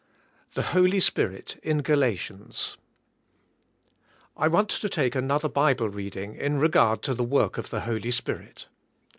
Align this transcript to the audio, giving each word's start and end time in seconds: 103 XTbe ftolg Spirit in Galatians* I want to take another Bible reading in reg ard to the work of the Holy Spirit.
103 0.55 0.81
XTbe 0.81 0.93
ftolg 0.99 1.03
Spirit 1.03 1.57
in 1.61 1.83
Galatians* 1.83 2.75
I 4.35 4.47
want 4.47 4.69
to 4.69 4.89
take 4.89 5.13
another 5.13 5.47
Bible 5.47 5.89
reading 5.89 6.33
in 6.33 6.57
reg 6.57 6.75
ard 6.75 7.03
to 7.03 7.13
the 7.13 7.23
work 7.23 7.59
of 7.59 7.69
the 7.69 7.81
Holy 7.81 8.09
Spirit. 8.09 8.67